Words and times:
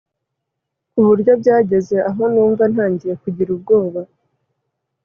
Kuburyo 0.91 1.31
byageze 1.41 1.97
aho 2.09 2.23
numva 2.33 2.63
ntangiye 2.73 3.13
kugira 3.23 3.49
ubwoba 3.55 4.01